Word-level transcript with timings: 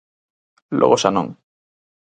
Logo 0.79 0.95
xa 1.01 1.09
non. 1.15 1.27